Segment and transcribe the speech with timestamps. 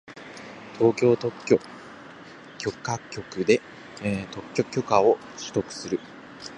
[0.79, 1.59] 東京特許
[2.57, 3.61] 許可局で
[4.31, 5.99] 特許許可を取得する